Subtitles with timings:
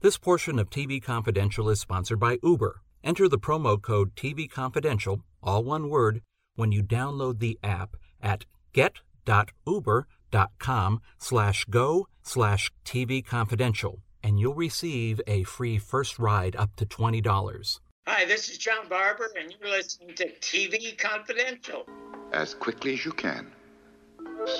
[0.00, 2.82] This portion of TV Confidential is sponsored by Uber.
[3.02, 6.22] Enter the promo code TV Confidential, all one word,
[6.54, 15.20] when you download the app at get.uber.com slash go slash TV Confidential, and you'll receive
[15.26, 17.80] a free first ride up to $20.
[18.06, 21.88] Hi, this is John Barber, and you're listening to TV Confidential.
[22.32, 23.50] As quickly as you can,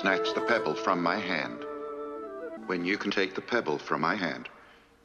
[0.01, 1.63] snatch the pebble from my hand.
[2.65, 4.49] When you can take the pebble from my hand,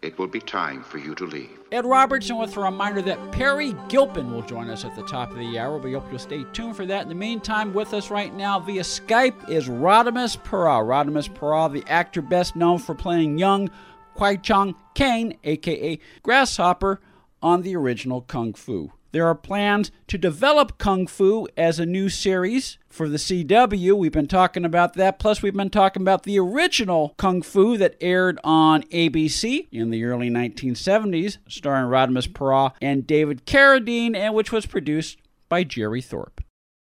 [0.05, 1.59] it will be time for you to leave.
[1.73, 5.38] Ed Robertson with a reminder that Peri Gilpin will join us at the top of
[5.38, 5.78] the hour.
[5.78, 7.02] We hope you'll stay tuned for that.
[7.02, 10.84] In the meantime, with us right now via Skype is Radames Pera.
[10.84, 13.70] Radames Pera, the actor best known for playing young
[14.14, 17.00] Kwai Chang Caine, aka Grasshopper,
[17.42, 18.92] on the original Kung Fu.
[19.14, 23.96] There are plans to develop Kung Fu as a new series for the CW.
[23.96, 25.20] We've been talking about that.
[25.20, 30.02] Plus, we've been talking about the original Kung Fu that aired on ABC in the
[30.02, 36.42] early 1970s, starring Radames Pera and David Carradine, and which was produced by Jerry Thorpe.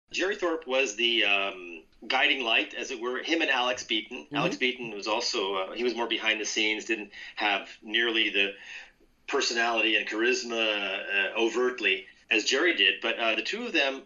[0.10, 3.22] Jerry Thorpe was the um, guiding light, as it were.
[3.22, 4.20] Him and Alex Beaton.
[4.20, 4.36] Mm-hmm.
[4.38, 8.54] Alex Beaton was also uh, he was more behind the scenes, didn't have nearly the
[9.28, 14.04] personality and charisma uh, overtly as Jerry did, but uh, the two of them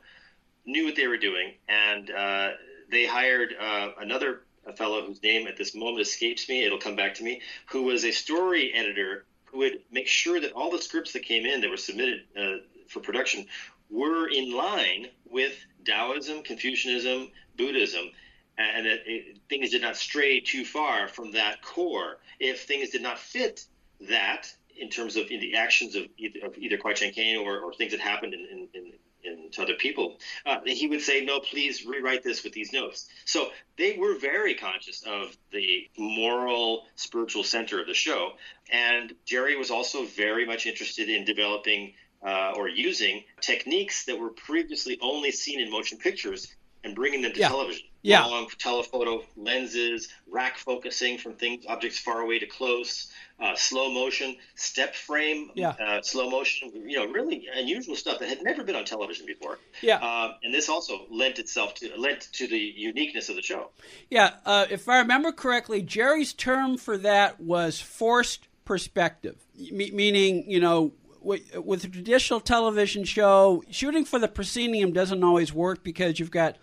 [0.66, 2.50] knew what they were doing, and uh,
[2.92, 4.44] they hired uh, another
[4.76, 6.66] fellow whose name at this moment escapes me.
[6.66, 7.42] It'll come back to me.
[7.68, 11.46] Who was a story editor who would make sure that all the scripts that came
[11.46, 12.58] in that were submitted uh,
[12.90, 13.46] for production
[13.90, 15.54] were in line with
[15.86, 18.12] Taoism, Confucianism, Buddhism,
[18.58, 22.18] and that it, things did not stray too far from that core.
[22.40, 23.66] If things did not fit
[24.10, 27.74] that, in terms of the actions of either, of either Kwai Chang Caine or, or
[27.74, 31.86] things that happened in, in in, to other people, uh, he would say, "No, please
[31.86, 37.82] rewrite this with these notes." So they were very conscious of the moral, spiritual center
[37.82, 38.34] of the show,
[38.72, 41.94] and Jerry was also very much interested in developing
[42.26, 46.56] uh, or using techniques that were previously only seen in motion pictures
[46.88, 47.50] and bringing them to yeah.
[47.50, 47.86] television.
[48.02, 48.24] Yeah.
[48.24, 53.12] Long telephoto lenses, rack focusing from things objects far away to close,
[53.42, 55.72] uh, slow motion, step frame, yeah.
[55.72, 56.72] uh, slow motion.
[56.74, 59.60] You know, really unusual stuff that had never been on television before.
[59.82, 59.98] Yeah.
[59.98, 63.72] Uh, and this also lent itself to lent to the uniqueness of the show.
[64.10, 64.36] Yeah.
[64.46, 70.94] Uh, if I remember correctly, Jerry's term for that was forced perspective, meaning you know
[71.28, 76.56] with a traditional television show, shooting for the proscenium doesn't always work because you've got,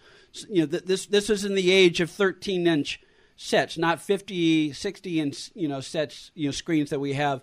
[0.49, 3.01] you know, this this is in the age of 13 inch
[3.37, 7.43] sets, not 50, 60 inch, you know, sets, you know, screens that we have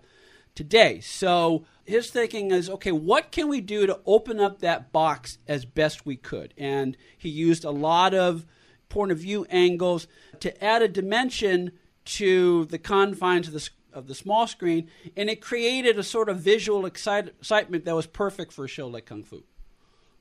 [0.56, 1.00] today.
[1.00, 5.66] So his thinking is, okay, what can we do to open up that box as
[5.66, 6.54] best we could?
[6.58, 8.46] And he used a lot of
[8.90, 10.08] point of view angles
[10.40, 11.72] to add a dimension
[12.04, 16.40] to the confines of the of the small screen, and it created a sort of
[16.40, 19.44] visual excite- excitement that was perfect for a show like Kung Fu.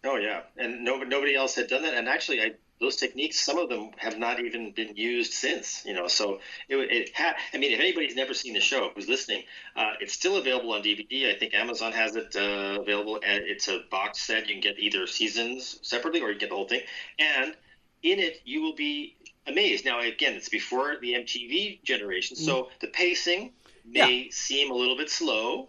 [0.05, 1.95] Oh yeah, and no, nobody else had done that.
[1.95, 5.85] And actually, I, those techniques, some of them have not even been used since.
[5.85, 7.37] You know, so it, it had.
[7.53, 9.43] I mean, if anybody's never seen the show, who's listening,
[9.77, 11.35] uh, it's still available on DVD.
[11.35, 13.17] I think Amazon has it uh, available.
[13.17, 14.49] And it's a box set.
[14.49, 16.83] You can get either seasons separately, or you can get the whole thing.
[17.19, 17.55] And
[18.03, 19.85] in it, you will be amazed.
[19.85, 22.75] Now, again, it's before the MTV generation, so mm-hmm.
[22.81, 23.53] the pacing
[23.85, 24.29] may yeah.
[24.31, 25.69] seem a little bit slow,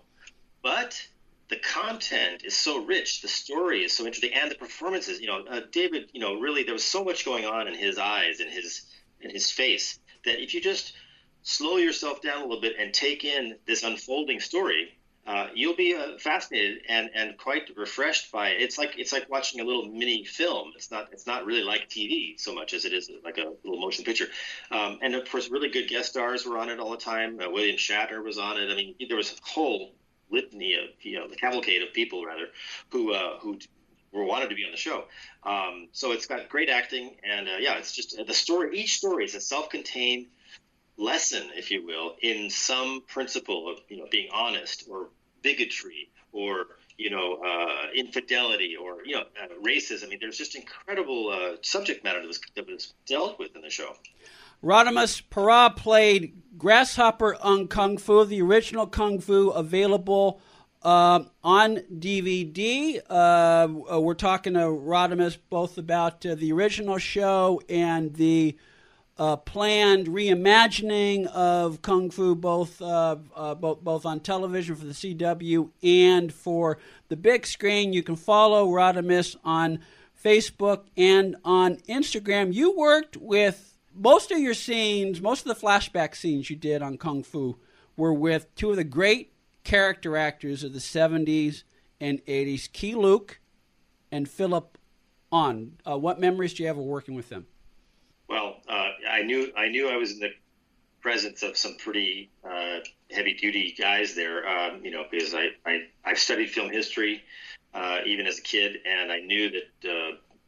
[0.62, 1.06] but
[1.52, 5.20] the content is so rich, the story is so interesting, and the performances.
[5.20, 6.10] You know, uh, David.
[6.14, 8.86] You know, really, there was so much going on in his eyes and his
[9.20, 10.94] in his face that if you just
[11.44, 14.98] slow yourself down a little bit and take in this unfolding story,
[15.28, 18.62] uh, you'll be uh, fascinated and, and quite refreshed by it.
[18.62, 20.72] It's like it's like watching a little mini film.
[20.76, 23.82] It's not it's not really like TV so much as it is like a little
[23.82, 24.28] motion picture.
[24.72, 27.42] Um, and of course, really good guest stars were on it all the time.
[27.42, 28.72] Uh, William Shatner was on it.
[28.72, 29.92] I mean, there was a whole
[30.32, 32.48] litany of you know the cavalcade of people rather
[32.90, 33.60] who uh, who
[34.12, 35.06] were wanted to be on the show.
[35.44, 38.78] Um, so it's got great acting and uh, yeah, it's just the story.
[38.78, 40.28] Each story is a self-contained
[40.98, 45.10] lesson, if you will, in some principle of you know being honest or
[45.42, 46.68] bigotry or
[46.98, 50.06] you know uh, infidelity or you know uh, racism.
[50.06, 53.62] I mean, there's just incredible uh, subject matter that was, that was dealt with in
[53.62, 53.96] the show.
[54.64, 60.40] Radames Pera played Grasshopper on Kung Fu, the original Kung Fu, available
[60.84, 63.02] uh, on DVD.
[63.10, 68.56] Uh, we're talking to Radames both about uh, the original show and the
[69.18, 74.94] uh, planned reimagining of kung fu, both uh, uh, both both on television for the
[74.94, 76.78] CW and for
[77.10, 77.94] the big screen.
[77.94, 79.80] You can follow Radames on
[80.24, 82.54] Facebook and on Instagram.
[82.54, 86.98] You worked with most of your scenes, most of the flashback scenes you did on
[86.98, 87.58] Kung Fu
[87.98, 89.34] were with two of the great
[89.64, 91.64] character actors of the 70s
[92.00, 93.40] and 80s, Keye Luke
[94.12, 94.78] and Philip
[95.32, 95.74] Ahn.
[95.88, 97.48] Uh, what memories do you have of working with them?
[98.28, 100.32] Well, uh, I knew I knew I was in the
[101.02, 102.80] presence of some pretty uh,
[103.10, 104.48] heavy duty guys there.
[104.48, 107.24] Um, you know, because I, I I've studied film history
[107.74, 109.90] uh, even as a kid, and I knew that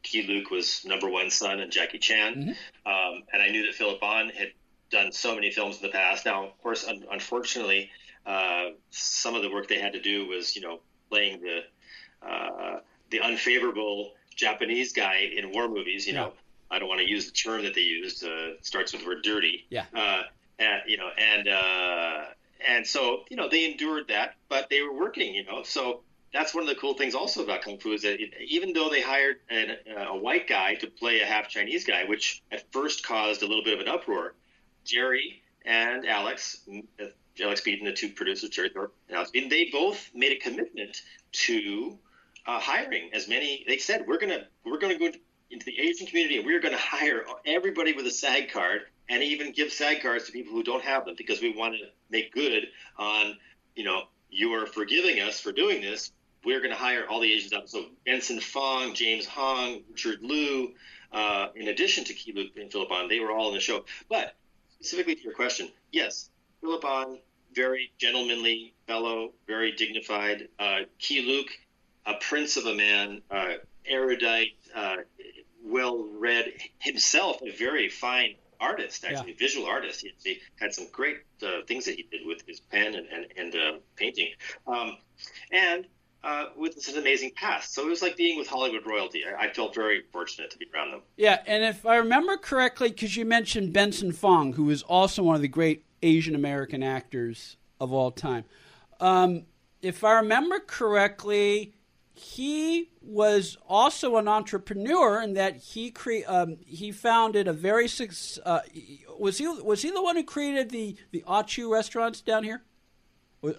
[0.04, 2.90] Keye Luke was number one son and Jackie Chan, mm-hmm.
[2.90, 4.52] um, and I knew that Philip Ahn had
[4.90, 6.24] done so many films in the past.
[6.24, 7.90] Now, of course, un- unfortunately,
[8.26, 10.80] uh, some of the work they had to do was you know
[11.10, 11.60] playing the
[12.26, 12.80] uh,
[13.10, 16.06] the unfavorable Japanese guy in war movies.
[16.06, 16.20] You yeah.
[16.20, 16.32] know,
[16.70, 18.24] I don't want to use the term that they used.
[18.24, 19.66] Uh, starts with the word dirty.
[19.70, 19.84] Yeah.
[19.94, 20.22] Uh,
[20.58, 22.24] and you know, and uh,
[22.68, 25.34] and so you know they endured that, but they were working.
[25.34, 26.02] You know, so
[26.34, 28.90] that's one of the cool things also about kung fu is that it, even though
[28.90, 33.06] they hired an, a white guy to play a half Chinese guy, which at first
[33.06, 34.34] caused a little bit of an uproar,
[34.84, 36.58] Jerry and Alex,
[37.00, 37.06] uh,
[37.40, 41.02] Alex Beaton, the two producers, Jerry Thorpe and Alex Beaton, they both made a commitment
[41.32, 41.96] to
[42.46, 43.64] uh, hiring as many.
[43.66, 45.10] They said we're gonna we're gonna go
[45.54, 49.22] into the Asian community and we're going to hire everybody with a SAG card and
[49.22, 52.32] even give SAG cards to people who don't have them because we want to make
[52.32, 52.64] good
[52.98, 53.36] on,
[53.74, 56.12] you know, you are forgiving us for doing this.
[56.44, 57.68] We're going to hire all the Asians up.
[57.68, 60.72] So Benson Fong, James Hong, Richard Loo,
[61.12, 63.84] uh, in addition to Keye Luke and Philip Ahn, they were all in the show.
[64.08, 64.34] But
[64.74, 66.30] specifically to your question, yes,
[66.60, 67.18] Philip Ahn,
[67.54, 70.48] very gentlemanly fellow, very dignified.
[70.58, 71.50] Uh, Keye Luke,
[72.04, 73.54] a prince of a man, uh,
[73.86, 74.96] erudite, uh,
[75.64, 79.38] well read, himself a very fine artist, actually, yeah.
[79.38, 80.00] visual artist.
[80.00, 83.26] He, he, had some great uh, things that he did with his pen and, and,
[83.36, 84.28] and uh, painting.
[84.66, 84.96] Um,
[85.52, 85.86] and
[86.24, 87.74] uh, with this amazing past.
[87.74, 89.22] So it was like being with Hollywood royalty.
[89.24, 91.02] I, I, felt very fortunate to be around them.
[91.16, 95.36] Yeah, and if I remember correctly, because you mentioned Benson Fong, who is also one
[95.36, 98.44] of the great Asian American actors of all time.
[99.00, 99.42] Um,
[99.82, 101.74] if I remember correctly,
[102.14, 107.88] he was also an entrepreneur in that he cre- um, he founded a very
[108.46, 108.60] uh,
[109.18, 112.62] was he was he the one who created the the Achu restaurants down here?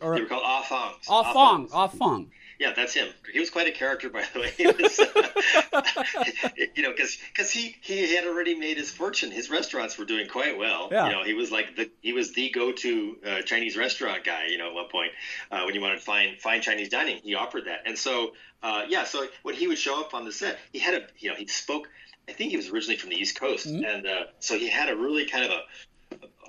[0.01, 0.93] Or, they were called Afong.
[1.07, 1.69] Afong.
[1.69, 2.27] Afong.
[2.59, 3.07] Yeah, that's him.
[3.31, 4.53] He was quite a character, by the way.
[4.59, 9.31] Was, uh, you know, because because he he had already made his fortune.
[9.31, 10.89] His restaurants were doing quite well.
[10.91, 11.07] Yeah.
[11.07, 14.47] You know, he was like the he was the go to uh, Chinese restaurant guy.
[14.47, 15.11] You know, at one point
[15.51, 17.81] uh, when you wanted to find find Chinese dining, he offered that.
[17.85, 20.95] And so uh, yeah, so when he would show up on the set, he had
[20.95, 21.89] a you know he spoke.
[22.27, 23.83] I think he was originally from the East Coast, mm-hmm.
[23.83, 25.61] and uh, so he had a really kind of a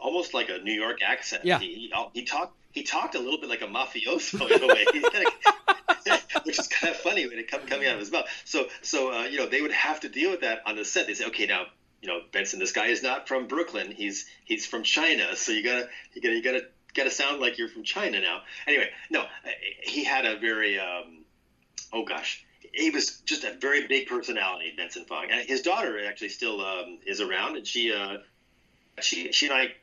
[0.01, 1.45] almost like a New York accent.
[1.45, 1.59] Yeah.
[1.59, 4.85] He, he, he talked he talked a little bit like a mafioso in a way,
[6.45, 8.27] which is kind of funny when it come coming out of his mouth.
[8.45, 11.07] So, so uh, you know, they would have to deal with that on the set.
[11.07, 11.67] They say, okay, now,
[12.01, 13.91] you know, Benson, this guy is not from Brooklyn.
[13.91, 15.37] He's he's from China.
[15.37, 18.43] So you gotta you gotta you gotta gotta sound like you're from China now.
[18.67, 19.25] Anyway, no,
[19.83, 21.25] he had a very um,
[21.93, 25.29] oh gosh, he was just a very big personality, Benson Fong.
[25.31, 28.19] And his daughter actually still um, is around, and she uh,
[29.01, 29.75] she she and I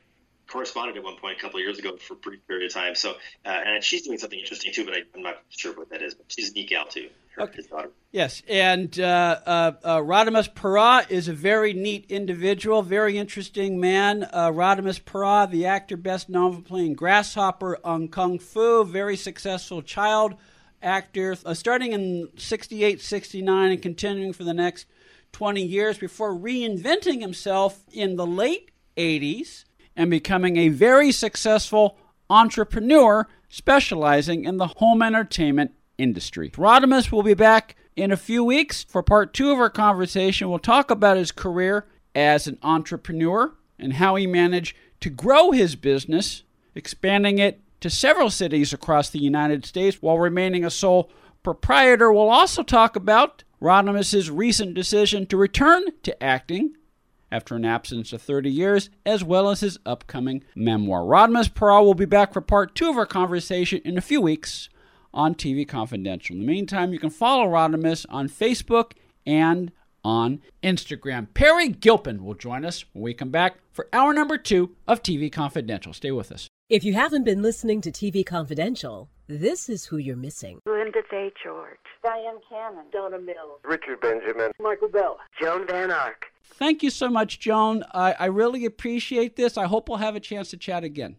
[0.46, 2.94] corresponded at one point a couple of years ago for a brief period of time.
[2.94, 3.12] So,
[3.44, 6.14] uh, and she's doing something interesting too, but I, am not sure what that is.
[6.14, 7.08] But she's a neat gal too.
[7.36, 7.56] Her, okay.
[7.56, 7.90] His daughter.
[8.12, 14.28] Yes, and uh, uh, uh, Radames Pera is a very neat individual, very interesting man.
[14.32, 19.82] Uh, Radames Pera, the actor best known for playing Grasshopper on Kung Fu, very successful
[19.82, 20.36] child
[20.80, 24.86] actor, uh, starting in 68, 69, and continuing for the next
[25.32, 29.64] 20 years before reinventing himself in the late 80s
[29.96, 31.98] and becoming a very successful
[32.30, 36.50] entrepreneur specializing in the home entertainment industry.
[36.50, 40.48] Radames will be back in a few weeks for part two of our conversation.
[40.48, 45.76] We'll talk about his career as an entrepreneur and how he managed to grow his
[45.76, 46.42] business,
[46.74, 51.10] expanding it to several cities across the United States while remaining a sole
[51.42, 52.12] proprietor.
[52.12, 56.74] We'll also talk about Radames's recent decision to return to acting
[57.34, 61.00] after an absence of 30 years, as well as his upcoming memoir.
[61.00, 64.68] Radames Pera will be back for part two of our conversation in a few weeks
[65.12, 66.34] on TV Confidential.
[66.34, 68.92] In the meantime, you can follow Radames on Facebook
[69.26, 69.72] and
[70.04, 71.26] on Instagram.
[71.34, 75.32] Peri Gilpin will join us when we come back for hour number two of TV
[75.32, 75.92] Confidential.
[75.92, 76.46] Stay with us.
[76.68, 80.60] If you haven't been listening to TV Confidential, this is who you're missing.
[80.66, 81.78] Lynda Day George.
[82.04, 82.84] Dyan Cannon.
[82.92, 83.60] Donna Mills.
[83.64, 84.52] Richard Benjamin.
[84.60, 85.18] Michael Bell.
[85.40, 86.26] Joan Van Ark.
[86.44, 87.84] Thank you so much, Joan.
[87.92, 89.56] I, I really appreciate this.
[89.56, 91.16] I hope we'll have a chance to chat again.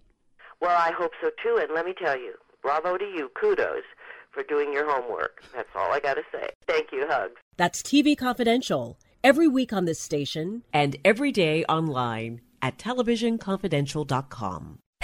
[0.62, 1.60] Well, I hope so too.
[1.62, 3.30] And let me tell you, bravo to you.
[3.40, 3.84] Kudos
[4.32, 5.44] for doing your homework.
[5.54, 6.50] That's all I got to say.
[6.68, 7.06] Thank you.
[7.08, 7.36] Hugs.
[7.58, 8.98] That's TV Confidential.
[9.24, 14.80] Every week on this station and every day online at televisionconfidential.com.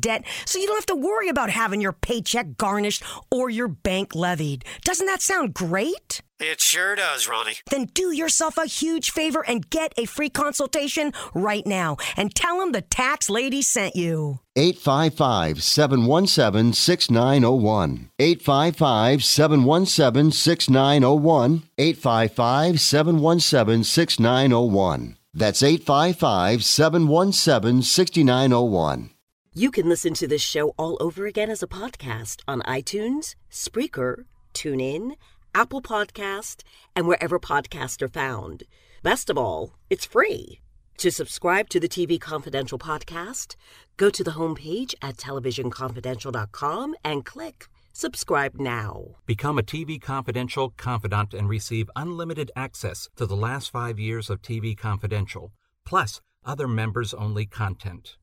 [0.00, 4.14] debt so you don't have to worry about having your paycheck garnished or your bank
[4.14, 4.64] levied.
[4.84, 6.22] Doesn't that sound great?
[6.38, 7.62] It sure does, Roni.
[7.70, 12.58] Then do yourself a huge favor and get a free consultation right now and tell
[12.58, 14.40] them the tax lady sent you.
[14.54, 18.10] 855 717 6901.
[18.18, 21.62] 855 717 6901.
[21.78, 25.16] 855 717 6901.
[25.32, 29.10] That's 855 717 6901.
[29.58, 34.26] You can listen to this show all over again as a podcast on iTunes, Spreaker,
[34.52, 35.12] TuneIn,
[35.54, 36.62] Apple Podcast,
[36.94, 38.64] and wherever podcasts are found.
[39.02, 40.60] Best of all, it's free.
[40.98, 43.56] To subscribe to the TV Confidential podcast,
[43.96, 49.16] go to the homepage at televisionconfidential.com and click subscribe now.
[49.24, 54.42] Become a TV Confidential confidant and receive unlimited access to the last five years of
[54.42, 55.54] TV Confidential,
[55.86, 58.18] plus other members only content.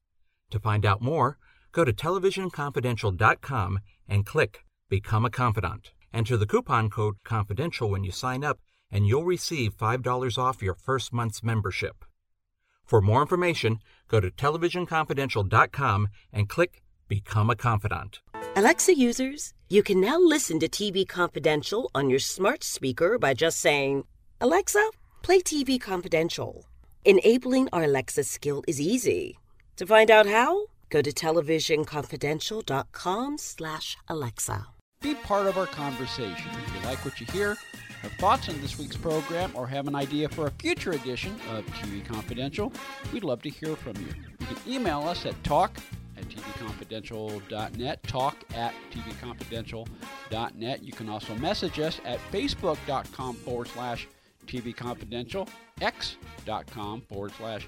[0.53, 1.39] To find out more,
[1.71, 5.93] go to televisionconfidential.com and click Become a Confidant.
[6.13, 8.59] Enter the coupon code CONFIDENTIAL when you sign up,
[8.91, 12.05] and you'll receive $5 off your first month's membership.
[12.85, 18.21] For more information, go to televisionconfidential.com and click Become a Confidant.
[18.55, 23.59] Alexa users, you can now listen to TV Confidential on your smart speaker by just
[23.59, 24.03] saying,
[24.39, 24.87] Alexa,
[25.23, 26.67] play TV Confidential.
[27.05, 29.39] Enabling our Alexa skill is easy.
[29.77, 34.67] To find out how, go to televisionconfidential.com slash Alexa.
[35.01, 36.51] Be part of our conversation.
[36.51, 37.57] If you like what you hear,
[38.03, 41.65] have thoughts on this week's program, or have an idea for a future edition of
[41.65, 42.71] TV Confidential,
[43.11, 44.09] we'd love to hear from you.
[44.41, 45.79] You can email us at talk
[46.17, 50.83] at tvconfidential.net, talk at tvconfidential.net.
[50.83, 54.07] You can also message us at facebook.com forward slash
[54.45, 55.49] tvconfidential,
[55.81, 57.67] x.com forward slash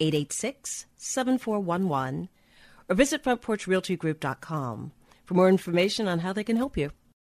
[0.00, 2.28] 886 7411
[2.88, 4.92] or visit frontporchrealtygroup.com
[5.24, 6.90] for more information on how they can help you.